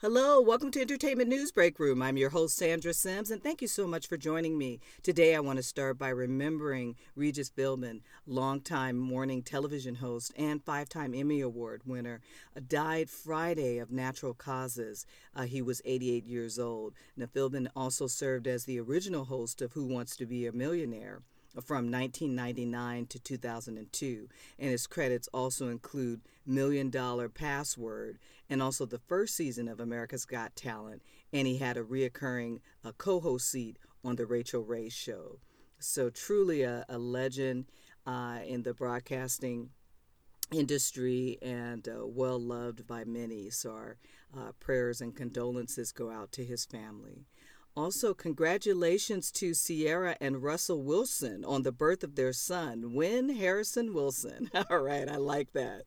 Hello, 0.00 0.40
welcome 0.40 0.70
to 0.70 0.80
Entertainment 0.80 1.28
News 1.28 1.50
Break 1.50 1.80
Room. 1.80 2.02
I'm 2.02 2.16
your 2.16 2.30
host, 2.30 2.56
Sandra 2.56 2.94
Sims, 2.94 3.32
and 3.32 3.42
thank 3.42 3.60
you 3.60 3.66
so 3.66 3.84
much 3.84 4.06
for 4.06 4.16
joining 4.16 4.56
me. 4.56 4.78
Today, 5.02 5.34
I 5.34 5.40
want 5.40 5.56
to 5.56 5.62
start 5.64 5.98
by 5.98 6.10
remembering 6.10 6.94
Regis 7.16 7.50
Philbin, 7.50 8.02
longtime 8.24 8.96
morning 8.96 9.42
television 9.42 9.96
host 9.96 10.32
and 10.38 10.62
five 10.62 10.88
time 10.88 11.16
Emmy 11.16 11.40
Award 11.40 11.82
winner, 11.84 12.20
uh, 12.56 12.60
died 12.68 13.10
Friday 13.10 13.78
of 13.78 13.90
natural 13.90 14.34
causes. 14.34 15.04
Uh, 15.34 15.46
he 15.46 15.60
was 15.60 15.82
88 15.84 16.24
years 16.24 16.60
old. 16.60 16.94
Now, 17.16 17.26
Philbin 17.26 17.66
also 17.74 18.06
served 18.06 18.46
as 18.46 18.66
the 18.66 18.78
original 18.78 19.24
host 19.24 19.60
of 19.60 19.72
Who 19.72 19.84
Wants 19.84 20.14
to 20.18 20.26
Be 20.26 20.46
a 20.46 20.52
Millionaire 20.52 21.22
from 21.64 21.90
1999 21.90 23.06
to 23.06 23.18
2002, 23.18 24.28
and 24.58 24.70
his 24.70 24.86
credits 24.86 25.28
also 25.32 25.68
include 25.68 26.20
Million 26.46 26.90
Dollar 26.90 27.28
Password 27.28 28.18
and 28.48 28.62
also 28.62 28.86
the 28.86 28.98
first 28.98 29.36
season 29.36 29.68
of 29.68 29.80
America's 29.80 30.24
Got 30.24 30.56
Talent, 30.56 31.02
and 31.32 31.46
he 31.46 31.58
had 31.58 31.76
a 31.76 31.82
reoccurring 31.82 32.60
uh, 32.84 32.92
co-host 32.96 33.50
seat 33.50 33.78
on 34.04 34.16
the 34.16 34.26
Rachael 34.26 34.62
Ray 34.62 34.88
Show. 34.88 35.40
So 35.78 36.10
truly 36.10 36.62
a, 36.62 36.84
a 36.88 36.98
legend 36.98 37.66
uh, 38.06 38.40
in 38.46 38.62
the 38.62 38.74
broadcasting 38.74 39.70
industry 40.52 41.38
and 41.42 41.86
uh, 41.88 42.06
well 42.06 42.38
loved 42.38 42.86
by 42.86 43.04
many. 43.04 43.50
So 43.50 43.72
our 43.72 43.96
uh, 44.36 44.52
prayers 44.60 45.00
and 45.00 45.14
condolences 45.14 45.92
go 45.92 46.10
out 46.10 46.32
to 46.32 46.44
his 46.44 46.64
family. 46.64 47.26
Also, 47.78 48.12
congratulations 48.12 49.30
to 49.30 49.54
Ciara 49.54 50.16
and 50.20 50.42
Russell 50.42 50.82
Wilson 50.82 51.44
on 51.44 51.62
the 51.62 51.70
birth 51.70 52.02
of 52.02 52.16
their 52.16 52.32
son, 52.32 52.92
Wynn 52.92 53.28
Harrison 53.28 53.94
Wilson. 53.94 54.50
All 54.68 54.80
right, 54.80 55.08
I 55.08 55.14
like 55.14 55.52
that. 55.52 55.84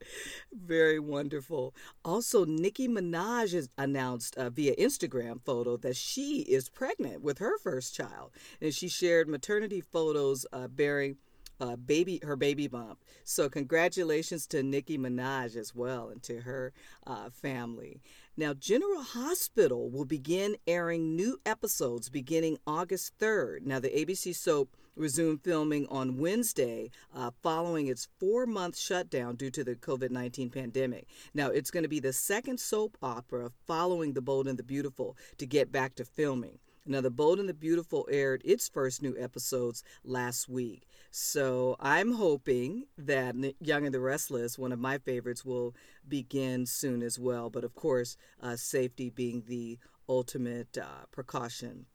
Very 0.53 1.01
wonderful. 1.01 1.75
Also, 2.05 2.45
Nicki 2.45 2.87
Minaj 2.87 3.51
has 3.51 3.67
announced 3.77 4.37
uh, 4.37 4.49
via 4.49 4.73
Instagram 4.77 5.41
photo 5.43 5.75
that 5.75 5.97
she 5.97 6.43
is 6.43 6.69
pregnant 6.69 7.23
with 7.23 7.39
her 7.39 7.57
first 7.57 7.93
child, 7.93 8.31
and 8.61 8.73
she 8.73 8.87
shared 8.87 9.27
maternity 9.27 9.81
photos 9.81 10.45
uh, 10.53 10.69
bearing 10.69 11.17
uh, 11.61 11.75
baby 11.75 12.19
her 12.23 12.35
baby 12.35 12.67
bump. 12.67 12.99
So 13.23 13.47
congratulations 13.47 14.47
to 14.47 14.63
Nicki 14.63 14.97
Minaj 14.97 15.55
as 15.55 15.73
well 15.73 16.09
and 16.09 16.21
to 16.23 16.41
her 16.41 16.73
uh, 17.05 17.29
family. 17.29 18.01
Now, 18.35 18.53
General 18.53 19.03
Hospital 19.03 19.89
will 19.89 20.05
begin 20.05 20.55
airing 20.65 21.15
new 21.15 21.39
episodes 21.45 22.09
beginning 22.09 22.57
August 22.65 23.17
3rd. 23.19 23.65
Now, 23.65 23.79
the 23.79 23.89
ABC 23.89 24.35
soap 24.35 24.75
resumed 24.95 25.41
filming 25.43 25.85
on 25.87 26.17
Wednesday 26.17 26.89
uh, 27.15 27.31
following 27.43 27.87
its 27.87 28.07
four 28.19 28.45
month 28.45 28.77
shutdown 28.77 29.35
due 29.35 29.51
to 29.51 29.63
the 29.63 29.75
COVID 29.75 30.09
19 30.09 30.49
pandemic. 30.49 31.07
Now, 31.33 31.47
it's 31.47 31.71
going 31.71 31.83
to 31.83 31.89
be 31.89 31.99
the 31.99 32.13
second 32.13 32.59
soap 32.59 32.97
opera 33.03 33.51
following 33.67 34.13
The 34.13 34.21
Bold 34.21 34.47
and 34.47 34.57
the 34.57 34.63
Beautiful 34.63 35.15
to 35.37 35.45
get 35.45 35.71
back 35.71 35.95
to 35.95 36.05
filming. 36.05 36.57
Now, 36.85 37.01
The 37.01 37.11
Bold 37.11 37.39
and 37.39 37.47
the 37.47 37.53
Beautiful 37.53 38.07
aired 38.11 38.41
its 38.43 38.67
first 38.67 39.03
new 39.03 39.15
episodes 39.17 39.83
last 40.03 40.49
week. 40.49 40.87
So 41.11 41.75
I'm 41.79 42.13
hoping 42.13 42.85
that 42.97 43.35
Young 43.59 43.85
and 43.85 43.93
the 43.93 43.99
Restless, 43.99 44.57
one 44.57 44.71
of 44.71 44.79
my 44.79 44.97
favorites, 44.97 45.45
will 45.45 45.75
begin 46.07 46.65
soon 46.65 47.03
as 47.03 47.19
well. 47.19 47.51
But 47.51 47.63
of 47.63 47.75
course, 47.75 48.17
uh, 48.41 48.55
safety 48.55 49.11
being 49.11 49.43
the 49.45 49.77
ultimate 50.09 50.75
uh, 50.77 51.05
precaution. 51.11 51.85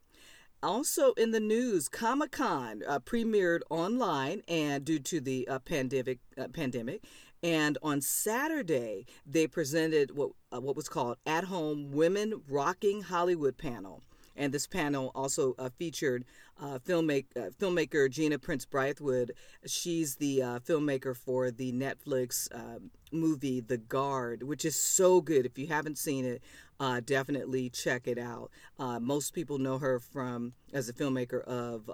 Also 0.62 1.12
in 1.14 1.32
the 1.32 1.40
news, 1.40 1.88
Comic 1.88 2.30
Con 2.32 2.82
uh, 2.86 2.98
premiered 3.00 3.60
online 3.70 4.42
and 4.48 4.84
due 4.84 4.98
to 5.00 5.20
the 5.20 5.46
uh, 5.48 5.58
pandemic, 5.58 6.20
uh, 6.38 6.48
pandemic, 6.48 7.04
and 7.42 7.76
on 7.82 8.00
Saturday 8.00 9.04
they 9.26 9.46
presented 9.46 10.16
what 10.16 10.30
uh, 10.52 10.60
what 10.60 10.74
was 10.74 10.88
called 10.88 11.18
At 11.26 11.44
Home 11.44 11.92
Women 11.92 12.42
Rocking 12.48 13.02
Hollywood 13.02 13.58
panel. 13.58 14.02
And 14.36 14.52
this 14.52 14.66
panel 14.66 15.12
also 15.14 15.54
uh, 15.58 15.70
featured 15.78 16.24
uh, 16.60 16.78
filmmaker, 16.78 17.24
uh, 17.36 17.50
filmmaker 17.58 18.10
Gina 18.10 18.38
Prince 18.38 18.66
Bythewood. 18.66 19.30
She's 19.66 20.16
the 20.16 20.42
uh, 20.42 20.58
filmmaker 20.60 21.16
for 21.16 21.50
the 21.50 21.72
Netflix 21.72 22.54
um, 22.54 22.90
movie 23.12 23.60
The 23.60 23.78
Guard, 23.78 24.42
which 24.42 24.64
is 24.64 24.78
so 24.78 25.20
good. 25.20 25.46
If 25.46 25.58
you 25.58 25.68
haven't 25.68 25.96
seen 25.96 26.24
it, 26.26 26.42
uh, 26.78 27.00
definitely 27.04 27.70
check 27.70 28.06
it 28.06 28.18
out. 28.18 28.50
Uh, 28.78 29.00
most 29.00 29.32
people 29.32 29.58
know 29.58 29.78
her 29.78 29.98
from 29.98 30.52
as 30.74 30.88
a 30.88 30.92
filmmaker 30.92 31.42
of 31.44 31.88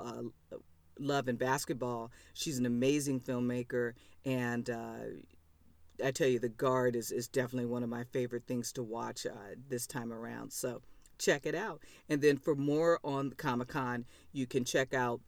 Love 0.98 1.28
and 1.28 1.38
Basketball. 1.38 2.10
She's 2.34 2.58
an 2.58 2.66
amazing 2.66 3.20
filmmaker, 3.20 3.92
and 4.24 4.68
I 6.04 6.10
tell 6.10 6.26
you, 6.26 6.40
The 6.40 6.48
Guard 6.48 6.96
is, 6.96 7.12
is 7.12 7.28
definitely 7.28 7.66
one 7.66 7.84
of 7.84 7.88
my 7.88 8.02
favorite 8.12 8.46
things 8.48 8.72
to 8.72 8.82
watch 8.82 9.26
this 9.68 9.86
time 9.86 10.12
around. 10.12 10.52
So 10.52 10.82
check 11.22 11.46
it 11.46 11.54
out. 11.54 11.80
And 12.08 12.20
then 12.20 12.36
for 12.36 12.54
more 12.54 12.98
on 13.04 13.32
Comic 13.32 13.68
Con, 13.68 14.04
you 14.32 14.46
can 14.46 14.64
check 14.64 14.92
out 14.92 15.20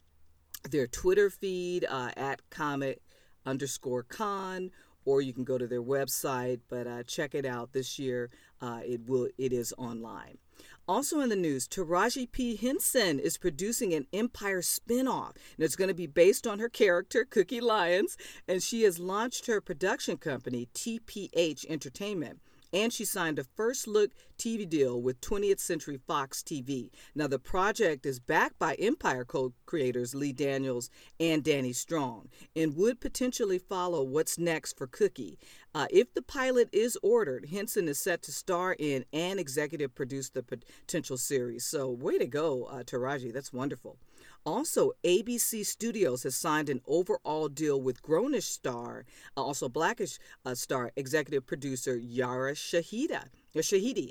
their 0.69 0.87
Twitter 0.87 1.31
feed 1.31 1.85
uh, 1.89 2.11
at 2.17 2.43
comic 2.51 3.01
underscore 3.47 4.03
con, 4.03 4.71
or 5.05 5.21
you 5.21 5.35
can 5.35 5.45
go 5.45 5.59
to 5.59 5.67
their 5.67 5.83
website. 5.83 6.61
But 6.69 6.87
uh, 6.87 7.03
check 7.05 7.35
it 7.35 7.45
out 7.45 7.73
this 7.73 7.99
year. 7.99 8.31
Uh, 8.61 8.81
it 8.85 9.07
will. 9.07 9.29
It 9.39 9.53
is 9.53 9.75
online. 9.77 10.39
Also 10.87 11.21
in 11.21 11.31
the 11.31 11.37
news, 11.37 11.67
Taraji 11.67 12.31
P. 12.31 12.57
Henson 12.57 13.19
is 13.19 13.39
producing 13.39 13.95
an 13.95 14.07
Empire 14.13 14.61
spinoff, 14.61 15.35
and 15.57 15.65
it's 15.65 15.77
going 15.77 15.89
to 15.89 15.95
be 15.95 16.07
based 16.07 16.47
on 16.47 16.59
her 16.59 16.69
character, 16.69 17.25
Cookie 17.25 17.61
Lyons, 17.61 18.19
and 18.47 18.63
she 18.63 18.83
has 18.83 18.99
launched 18.99 19.47
her 19.47 19.63
production 19.63 20.19
company, 20.19 20.69
TPH 20.75 21.65
Entertainment 21.71 22.41
and 22.75 22.93
she 22.93 23.05
signed 23.05 23.39
a 23.39 23.45
first 23.45 23.87
look 23.87 24.11
TV 24.37 24.69
deal 24.69 25.01
with 25.01 25.21
20th 25.21 25.61
Century 25.61 26.01
Fox 26.09 26.43
TV. 26.43 26.91
Now, 27.15 27.29
the 27.29 27.39
project 27.39 28.05
is 28.05 28.19
backed 28.19 28.59
by 28.59 28.75
Empire 28.75 29.25
co 29.25 29.53
creators 29.65 30.15
Lee 30.15 30.33
Daniels 30.33 30.91
and 31.21 31.45
Danny 31.45 31.73
Strong 31.73 32.29
and 32.57 32.77
would 32.77 33.01
potentially 33.01 33.59
follow 33.59 34.03
What's 34.03 34.39
Next 34.39 34.77
for 34.77 34.89
Cookie. 34.89 35.39
Uh, 35.73 35.87
if 35.91 36.13
the 36.15 36.23
pilot 36.23 36.69
is 36.73 36.99
ordered, 37.03 37.47
Henson 37.47 37.89
is 37.89 38.03
set 38.03 38.23
to 38.23 38.33
star 38.33 38.75
in 38.79 39.05
and 39.13 39.39
executive 39.39 39.95
produce 39.95 40.31
the 40.31 40.43
potential 40.43 41.17
series. 41.17 41.65
So, 41.65 41.89
way 41.89 42.19
to 42.19 42.27
go, 42.27 42.65
uh, 42.65 42.83
Taraji. 42.83 43.33
That's 43.33 43.53
wonderful. 43.53 43.99
Also, 44.47 44.93
ABC 45.05 45.65
Studios 45.65 46.23
has 46.25 46.35
signed 46.35 46.69
an 46.69 46.83
overall 46.87 47.49
deal 47.49 47.81
with 47.81 48.03
Grownish 48.03 48.43
star, 48.43 49.07
uh, 49.39 49.43
also 49.43 49.71
Blackish 49.71 50.19
uh, 50.45 50.55
star, 50.55 50.93
executive 50.97 51.47
producer 51.47 51.97
Yara 51.97 52.53
Shahida. 52.53 53.29
Uh, 53.57 53.61
Shahidi. 53.61 54.11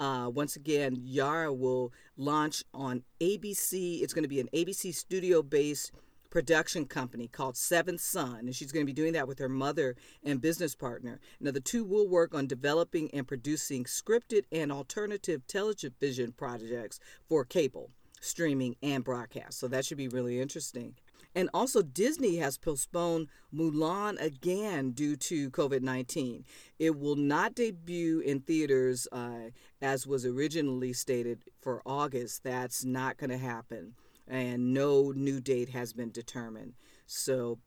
Uh, 0.00 0.30
once 0.34 0.56
again, 0.56 0.96
Yara 0.98 1.52
will 1.52 1.92
launch 2.16 2.64
on 2.74 3.04
ABC. 3.20 4.02
It's 4.02 4.12
going 4.12 4.24
to 4.24 4.28
be 4.28 4.40
an 4.40 4.48
ABC 4.52 4.92
studio 4.92 5.42
based 5.42 5.92
production 6.28 6.84
company 6.84 7.28
called 7.28 7.56
Seventh 7.56 8.00
Son, 8.00 8.40
and 8.40 8.56
she's 8.56 8.72
going 8.72 8.84
to 8.84 8.92
be 8.92 8.92
doing 8.92 9.12
that 9.12 9.28
with 9.28 9.38
her 9.38 9.48
mother 9.48 9.94
and 10.24 10.40
business 10.40 10.74
partner. 10.74 11.20
Now, 11.40 11.52
the 11.52 11.60
two 11.60 11.84
will 11.84 12.08
work 12.08 12.34
on 12.34 12.48
developing 12.48 13.10
and 13.12 13.28
producing 13.28 13.84
scripted 13.84 14.42
and 14.50 14.72
alternative 14.72 15.46
television 15.46 16.32
projects 16.32 16.98
for 17.28 17.44
cable 17.44 17.90
streaming 18.20 18.76
and 18.82 19.04
broadcast. 19.04 19.58
So 19.58 19.68
that 19.68 19.84
should 19.84 19.98
be 19.98 20.08
really 20.08 20.40
interesting. 20.40 20.94
And 21.34 21.50
also, 21.52 21.82
Disney 21.82 22.36
has 22.36 22.58
postponed 22.58 23.28
Mulan 23.54 24.20
again 24.20 24.92
due 24.92 25.14
to 25.16 25.50
COVID 25.50 25.82
19. 25.82 26.44
It 26.78 26.98
will 26.98 27.16
not 27.16 27.54
debut 27.54 28.20
in 28.20 28.40
theaters 28.40 29.06
uh, 29.12 29.50
as 29.80 30.06
was 30.06 30.24
originally 30.24 30.92
stated 30.92 31.44
for 31.60 31.82
August. 31.84 32.42
That's 32.44 32.84
not 32.84 33.18
going 33.18 33.30
to 33.30 33.38
happen. 33.38 33.94
And 34.26 34.74
no 34.74 35.12
new 35.14 35.40
date 35.40 35.68
has 35.70 35.92
been 35.92 36.10
determined. 36.10 36.74
So 37.06 37.58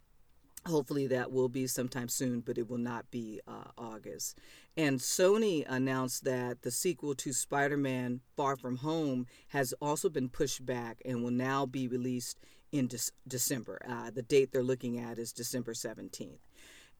hopefully 0.66 1.08
that 1.08 1.32
will 1.32 1.50
be 1.50 1.68
sometime 1.68 2.08
soon, 2.08 2.42
but 2.42 2.58
it 2.58 2.70
will 2.70 2.78
not 2.78 3.10
be 3.12 3.42
uh, 3.48 3.72
August. 3.78 4.40
And 4.78 5.00
Sony 5.00 5.66
announced 5.68 6.24
that 6.26 6.62
the 6.62 6.72
sequel 6.72 7.16
to 7.16 7.34
Spider 7.34 7.78
Man 7.78 8.22
Far 8.38 8.56
From 8.56 8.78
Home 8.78 9.28
has 9.50 9.74
also 9.82 10.10
been 10.10 10.30
pushed 10.30 10.66
back 10.66 11.02
and 11.04 11.24
will 11.24 11.32
now 11.32 11.66
be 11.66 11.88
released 11.88 12.40
in 12.72 12.88
De- 12.88 12.98
December. 13.28 13.82
Uh, 13.88 14.12
the 14.12 14.22
date 14.22 14.52
they're 14.52 14.64
looking 14.64 15.00
at 15.00 15.20
is 15.20 15.34
December 15.34 15.74
17th. 15.74 16.40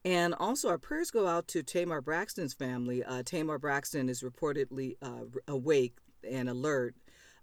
And 0.04 0.34
also, 0.34 0.68
our 0.68 0.78
prayers 0.78 1.12
go 1.12 1.28
out 1.28 1.46
to 1.48 1.62
Tamar 1.62 2.00
Braxton's 2.00 2.54
family. 2.54 3.04
Uh, 3.04 3.22
Tamar 3.22 3.58
Braxton 3.58 4.08
is 4.08 4.22
reportedly 4.22 4.96
uh, 5.00 5.24
awake 5.46 5.96
and 6.28 6.48
alert 6.48 6.96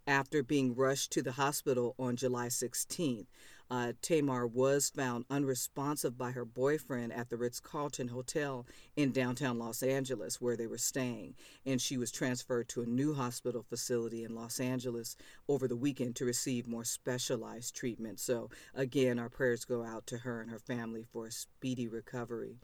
after 0.07 0.43
being 0.43 0.75
rushed 0.75 1.11
to 1.11 1.21
the 1.21 1.33
hospital 1.33 1.95
on 1.99 2.15
July 2.15 2.47
16th. 2.47 3.27
Uh, 3.71 3.93
Tamar 4.01 4.47
was 4.47 4.89
found 4.89 5.25
unresponsive 5.29 6.17
by 6.17 6.31
her 6.31 6.45
boyfriend 6.45 7.13
at 7.13 7.29
the 7.29 7.37
Ritz 7.37 7.59
Carlton 7.59 8.07
Hotel 8.07 8.65
in 8.95 9.11
downtown 9.11 9.59
Los 9.59 9.83
Angeles, 9.83 10.41
where 10.41 10.57
they 10.57 10.65
were 10.65 10.79
staying. 10.79 11.35
And 11.65 11.79
she 11.79 11.95
was 11.95 12.11
transferred 12.11 12.67
to 12.69 12.81
a 12.81 12.87
new 12.87 13.13
hospital 13.13 13.61
facility 13.61 14.23
in 14.23 14.33
Los 14.33 14.59
Angeles 14.59 15.15
over 15.47 15.67
the 15.67 15.75
weekend 15.75 16.15
to 16.15 16.25
receive 16.25 16.67
more 16.67 16.83
specialized 16.83 17.75
treatment. 17.75 18.19
So, 18.19 18.49
again, 18.73 19.19
our 19.19 19.29
prayers 19.29 19.65
go 19.65 19.83
out 19.83 20.07
to 20.07 20.17
her 20.19 20.41
and 20.41 20.49
her 20.49 20.59
family 20.59 21.03
for 21.03 21.27
a 21.27 21.31
speedy 21.31 21.87
recovery. 21.87 22.57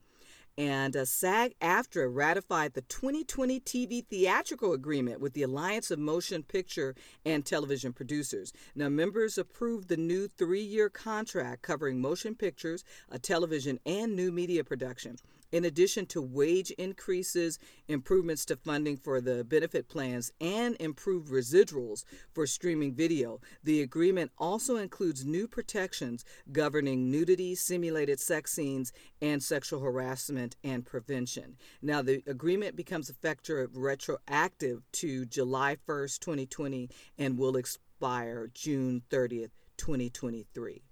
And 0.57 0.95
uh, 0.95 1.03
SAG 1.03 1.53
AFTRA 1.59 2.07
ratified 2.13 2.75
the 2.75 2.81
2020 2.83 3.59
TV 3.59 4.05
theatrical 4.07 4.71
agreement 4.71 5.19
with 5.19 5.33
the 5.33 5.43
Alliance 5.43 5.91
of 5.91 5.99
Motion 5.99 6.43
Picture 6.43 6.95
and 7.25 7.45
Television 7.45 7.91
Producers. 7.91 8.53
Now, 8.73 8.87
members 8.87 9.37
approved 9.37 9.89
the 9.89 9.97
new 9.97 10.29
three 10.29 10.63
year 10.63 10.89
contract 10.89 11.61
covering 11.61 11.99
motion 11.99 12.35
pictures, 12.35 12.85
a 13.11 13.19
television, 13.19 13.79
and 13.85 14.15
new 14.15 14.31
media 14.31 14.63
production. 14.63 15.17
In 15.51 15.63
addition 15.63 16.05
to 16.07 16.21
wage 16.21 16.71
increases, 16.71 17.59
improvements 17.87 18.45
to 18.45 18.57
funding 18.57 18.97
for 18.97 19.21
the 19.21 19.43
benefit 19.43 19.87
plans, 19.87 20.31
and 20.41 20.75
improved 20.79 21.31
residuals 21.31 22.03
for 22.33 22.47
streaming 22.47 22.93
video, 22.93 23.39
the 23.63 23.81
agreement 23.81 24.31
also 24.37 24.77
includes 24.77 25.25
new 25.25 25.47
protections 25.47 26.25
governing 26.51 27.11
nudity, 27.11 27.55
simulated 27.55 28.19
sex 28.19 28.53
scenes, 28.53 28.91
and 29.21 29.41
sexual 29.41 29.79
harassment 29.81 30.44
and 30.63 30.85
prevention. 30.85 31.55
Now, 31.81 32.01
the 32.01 32.21
agreement 32.27 32.75
becomes 32.75 33.09
effective 33.09 33.75
retroactive 33.75 34.83
to 34.93 35.25
July 35.25 35.77
1st, 35.87 36.19
2020, 36.19 36.89
and 37.17 37.37
will 37.37 37.55
expire 37.55 38.49
June 38.53 39.01
30th, 39.09 39.51
2023. 39.77 40.83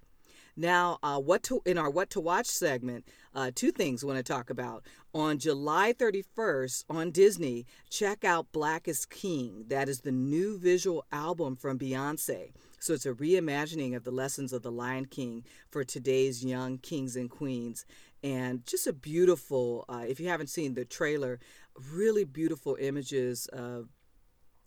Now, 0.56 1.00
uh, 1.02 1.20
what 1.20 1.42
to, 1.44 1.62
in 1.66 1.78
our 1.80 1.90
What 1.90 2.12
to 2.12 2.20
Watch 2.20 2.46
segment, 2.46 3.08
uh, 3.34 3.50
two 3.54 3.72
things 3.72 4.04
I 4.04 4.08
want 4.08 4.18
to 4.18 4.24
talk 4.24 4.52
about. 4.52 4.86
On 5.14 5.40
July 5.40 5.94
31st 5.94 6.86
on 6.90 7.12
Disney, 7.12 7.66
check 7.90 8.24
out 8.24 8.52
Black 8.52 8.88
is 8.88 9.06
King. 9.06 9.66
That 9.70 9.90
is 9.90 10.02
the 10.02 10.12
new 10.12 10.60
visual 10.60 11.06
album 11.12 11.56
from 11.56 11.80
Beyonce. 11.80 12.52
So 12.84 12.94
it's 12.94 13.06
a 13.06 13.14
reimagining 13.14 13.96
of 13.96 14.04
the 14.04 14.12
lessons 14.12 14.52
of 14.52 14.62
the 14.62 14.72
Lion 14.72 15.06
King 15.06 15.46
for 15.70 15.86
today's 15.86 16.44
young 16.44 16.80
kings 16.80 17.16
and 17.16 17.30
queens. 17.30 17.86
And 18.22 18.66
just 18.66 18.88
a 18.88 18.92
beautiful, 18.92 19.86
uh, 19.88 20.04
if 20.06 20.20
you 20.20 20.28
haven't 20.28 20.48
seen 20.48 20.74
the 20.74 20.84
trailer, 20.84 21.40
really 21.94 22.26
beautiful 22.26 22.76
images 22.78 23.48
of 23.54 23.88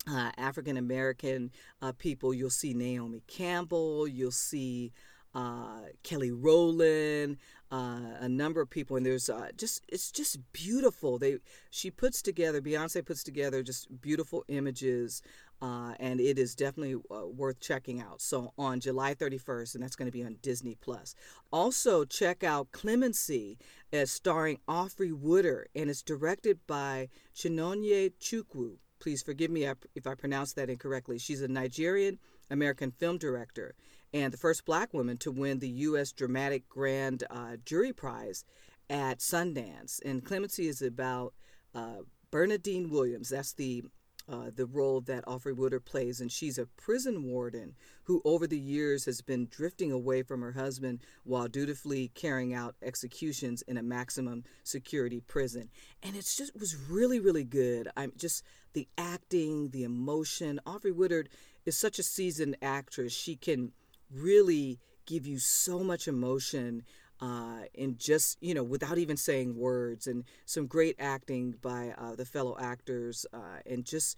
uh, 0.08 0.30
African 0.38 0.78
American 0.78 1.50
uh, 1.82 1.92
people. 1.92 2.32
You'll 2.32 2.48
see 2.48 2.72
Naomi 2.72 3.22
Campbell, 3.26 4.08
you'll 4.08 4.30
see 4.30 4.92
uh, 5.36 5.80
Kelly 6.02 6.30
Rowland, 6.30 7.36
uh, 7.70 8.00
a 8.20 8.28
number 8.28 8.62
of 8.62 8.70
people, 8.70 8.96
and 8.96 9.04
there's 9.04 9.28
uh, 9.28 9.48
just 9.54 9.84
it's 9.88 10.10
just 10.10 10.38
beautiful. 10.52 11.18
They 11.18 11.36
she 11.70 11.90
puts 11.90 12.22
together 12.22 12.62
Beyonce 12.62 13.04
puts 13.04 13.22
together 13.22 13.62
just 13.62 14.00
beautiful 14.00 14.44
images. 14.48 15.20
Uh, 15.62 15.94
and 15.98 16.20
it 16.20 16.38
is 16.38 16.54
definitely 16.54 17.00
uh, 17.10 17.26
worth 17.26 17.60
checking 17.60 18.00
out. 18.00 18.20
So 18.20 18.52
on 18.58 18.80
July 18.80 19.14
31st, 19.14 19.74
and 19.74 19.82
that's 19.82 19.96
going 19.96 20.10
to 20.10 20.12
be 20.12 20.24
on 20.24 20.36
Disney 20.42 20.76
Plus. 20.80 21.14
Also, 21.50 22.04
check 22.04 22.44
out 22.44 22.72
Clemency, 22.72 23.58
as 23.92 24.10
starring 24.10 24.58
Alfre 24.68 25.12
Woodard, 25.12 25.68
and 25.74 25.88
it's 25.88 26.02
directed 26.02 26.58
by 26.66 27.08
Chinonye 27.34 28.12
Chukwu. 28.20 28.76
Please 28.98 29.22
forgive 29.22 29.50
me 29.50 29.64
if 29.94 30.06
I 30.06 30.14
pronounce 30.14 30.52
that 30.54 30.68
incorrectly. 30.68 31.18
She's 31.18 31.42
a 31.42 31.48
Nigerian 31.48 32.18
American 32.50 32.90
film 32.90 33.18
director 33.18 33.74
and 34.12 34.32
the 34.32 34.38
first 34.38 34.64
black 34.64 34.94
woman 34.94 35.16
to 35.18 35.30
win 35.30 35.58
the 35.58 35.68
U.S. 35.68 36.12
Dramatic 36.12 36.68
Grand 36.68 37.24
uh, 37.30 37.56
Jury 37.64 37.92
Prize 37.92 38.44
at 38.88 39.18
Sundance. 39.18 40.00
And 40.04 40.24
Clemency 40.24 40.68
is 40.68 40.80
about 40.80 41.34
uh, 41.74 41.98
Bernadine 42.30 42.88
Williams. 42.88 43.28
That's 43.28 43.52
the 43.52 43.84
uh, 44.28 44.50
the 44.54 44.66
role 44.66 45.00
that 45.02 45.24
Alfre 45.24 45.54
Woodard 45.54 45.84
plays, 45.84 46.20
and 46.20 46.32
she's 46.32 46.58
a 46.58 46.66
prison 46.66 47.24
warden 47.24 47.74
who, 48.04 48.20
over 48.24 48.46
the 48.46 48.58
years, 48.58 49.04
has 49.04 49.20
been 49.20 49.46
drifting 49.50 49.92
away 49.92 50.22
from 50.22 50.40
her 50.40 50.52
husband 50.52 51.00
while 51.24 51.46
dutifully 51.46 52.08
carrying 52.14 52.52
out 52.52 52.74
executions 52.82 53.62
in 53.62 53.76
a 53.76 53.82
maximum 53.82 54.44
security 54.64 55.20
prison. 55.20 55.68
And 56.02 56.16
it's 56.16 56.36
just 56.36 56.58
was 56.58 56.76
really, 56.76 57.20
really 57.20 57.44
good. 57.44 57.88
I'm 57.96 58.12
just 58.16 58.42
the 58.72 58.88
acting, 58.98 59.70
the 59.70 59.84
emotion. 59.84 60.60
Alfre 60.66 60.94
Woodard 60.94 61.28
is 61.64 61.76
such 61.76 61.98
a 61.98 62.02
seasoned 62.02 62.56
actress; 62.60 63.12
she 63.12 63.36
can 63.36 63.72
really 64.12 64.80
give 65.06 65.26
you 65.26 65.38
so 65.38 65.80
much 65.80 66.08
emotion 66.08 66.82
uh, 67.20 67.62
and 67.76 67.98
just 67.98 68.38
you 68.40 68.54
know 68.54 68.62
without 68.62 68.98
even 68.98 69.16
saying 69.16 69.56
words 69.56 70.06
and 70.06 70.24
some 70.44 70.66
great 70.66 70.96
acting 70.98 71.54
by 71.62 71.94
uh, 71.98 72.14
the 72.14 72.24
fellow 72.24 72.56
actors 72.60 73.26
uh, 73.32 73.60
and 73.64 73.84
just 73.84 74.16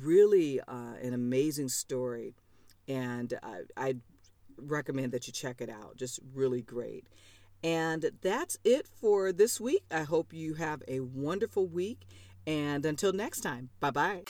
really 0.00 0.60
uh, 0.60 0.94
an 1.02 1.14
amazing 1.14 1.68
story. 1.68 2.34
And 2.86 3.34
I 3.76 3.96
recommend 4.56 5.12
that 5.12 5.26
you 5.26 5.32
check 5.32 5.60
it 5.60 5.68
out 5.68 5.96
just 5.96 6.20
really 6.34 6.62
great. 6.62 7.06
And 7.62 8.10
that's 8.22 8.56
it 8.64 8.86
for 8.86 9.32
this 9.32 9.60
week. 9.60 9.84
I 9.90 10.02
hope 10.02 10.32
you 10.32 10.54
have 10.54 10.82
a 10.88 11.00
wonderful 11.00 11.66
week 11.66 12.06
and 12.48 12.86
until 12.86 13.12
next 13.12 13.40
time 13.42 13.68
bye 13.78 13.90
bye 13.90 14.22